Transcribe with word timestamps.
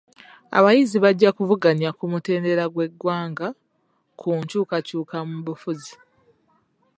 Abayizi 0.57 0.97
bajja 1.03 1.29
kuvuganya 1.37 1.89
ku 1.97 2.03
mutendera 2.11 2.63
gw'eggwanga 2.73 3.47
ku 4.19 4.29
nkyukakyuka 4.39 5.17
mu 5.29 5.37
bufuzi. 5.45 5.93